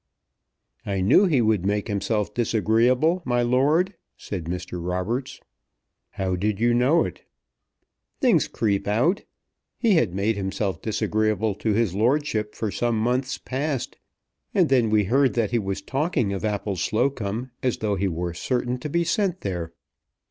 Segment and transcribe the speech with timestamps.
[0.83, 4.83] "I knew he would make himself disagreeable, my lord," said Mr.
[4.83, 5.39] Roberts.
[6.13, 7.21] "How did you know it?"
[8.19, 9.23] "Things creep out.
[9.77, 13.99] He had made himself disagreeable to his lordship for some months past;
[14.55, 18.79] and then we heard that he was talking of Appleslocombe as though he were certain
[18.79, 19.71] to be sent there."